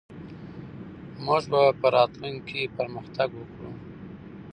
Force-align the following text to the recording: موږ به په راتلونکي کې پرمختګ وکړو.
موږ 1.25 1.43
به 1.51 1.61
په 1.79 1.87
راتلونکي 1.95 2.41
کې 2.63 2.73
پرمختګ 2.77 3.29
وکړو. 3.35 3.71